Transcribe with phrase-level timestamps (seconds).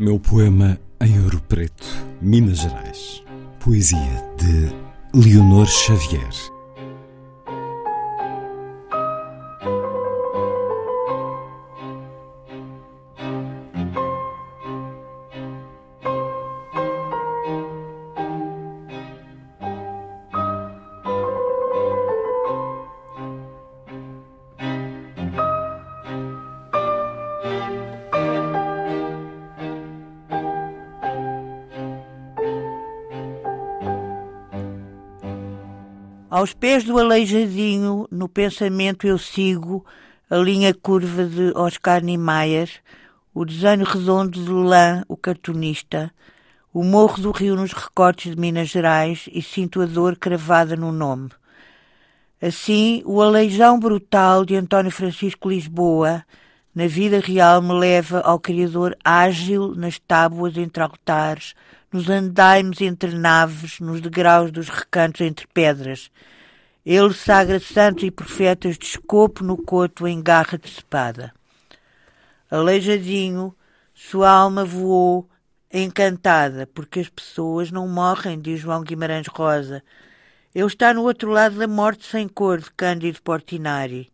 [0.00, 1.86] Meu poema em Ouro Preto,
[2.22, 3.22] Minas Gerais.
[3.62, 4.72] Poesia de
[5.12, 6.26] Leonor Xavier.
[36.30, 39.84] Aos pés do aleijadinho, no pensamento eu sigo
[40.30, 42.70] a linha curva de Oscar Niemeyer,
[43.34, 46.14] o desenho redondo de Lã, o cartunista,
[46.72, 50.92] o morro do rio nos recortes de Minas Gerais e sinto a dor cravada no
[50.92, 51.30] nome.
[52.40, 56.24] Assim, o aleijão brutal de António Francisco Lisboa,
[56.72, 61.56] na vida real, me leva ao Criador ágil nas tábuas entre altares,
[61.92, 66.10] nos andaimes entre naves, nos degraus dos recantos entre pedras.
[66.84, 71.32] Ele sagra santos e profetas de escopo no coto em garra de espada.
[72.50, 73.54] Aleijadinho,
[73.94, 75.28] sua alma voou
[75.72, 79.82] encantada, porque as pessoas não morrem, diz João Guimarães Rosa.
[80.54, 84.10] Ele está no outro lado da morte sem cor de Cândido Portinari.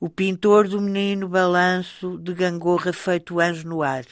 [0.00, 4.04] O pintor do menino balanço de gangorra feito anjo no ar.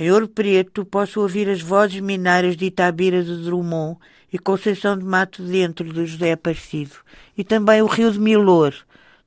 [0.00, 3.98] Em Ouro Preto posso ouvir as vozes minárias de Itabira de Drummond
[4.32, 6.94] e Conceição de Mato Dentro de José Aparecido,
[7.36, 8.72] e também o Rio de Milor,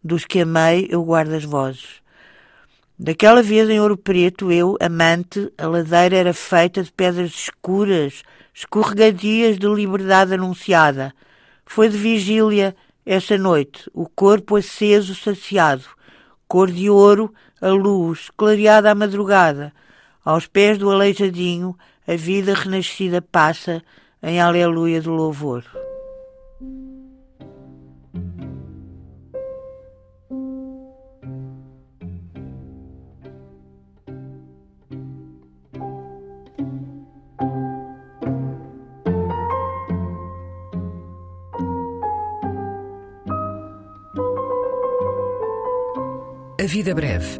[0.01, 2.01] dos que amei eu guardo as vozes.
[2.97, 9.59] Daquela vez em Ouro Preto, eu, amante, a ladeira era feita de pedras escuras, escorregadias
[9.59, 11.13] de liberdade anunciada.
[11.65, 12.73] Foi de vigília
[13.05, 15.83] essa noite, o corpo aceso, saciado,
[16.47, 19.73] cor de ouro, a luz, clareada à madrugada,
[20.23, 21.75] aos pés do aleijadinho,
[22.07, 23.83] a vida renascida passa
[24.21, 25.63] em aleluia de louvor.
[46.61, 47.39] A Vida Breve,